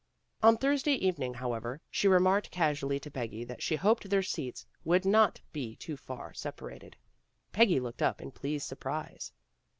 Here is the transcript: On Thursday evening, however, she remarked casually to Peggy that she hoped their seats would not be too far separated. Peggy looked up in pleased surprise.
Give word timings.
On 0.41 0.57
Thursday 0.57 0.95
evening, 0.95 1.35
however, 1.35 1.79
she 1.91 2.07
remarked 2.07 2.49
casually 2.49 2.99
to 3.01 3.11
Peggy 3.11 3.43
that 3.43 3.61
she 3.61 3.75
hoped 3.75 4.09
their 4.09 4.23
seats 4.23 4.65
would 4.83 5.05
not 5.05 5.39
be 5.53 5.75
too 5.75 5.95
far 5.95 6.33
separated. 6.33 6.95
Peggy 7.51 7.79
looked 7.79 8.01
up 8.01 8.19
in 8.19 8.31
pleased 8.31 8.65
surprise. 8.67 9.31